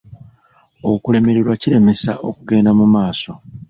Okulemererwa 0.91 1.53
kiremesa 1.61 2.11
okugenda 2.29 2.71
mu 2.79 2.85
maaso. 2.93 3.31